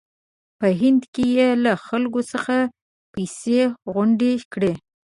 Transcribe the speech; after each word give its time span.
په 0.59 0.67
هند 0.81 1.01
کې 1.13 1.25
یې 1.37 1.49
له 1.63 1.73
خلکو 1.85 2.21
څخه 2.31 2.55
پیسې 3.13 3.59
غونډې 3.93 4.33
کړې. 4.53 4.71